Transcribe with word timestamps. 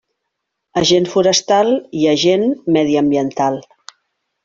Agent 0.81 1.09
Forestal 1.15 1.71
i 2.01 2.09
Agent 2.17 2.49
Mediambiental. 2.79 3.65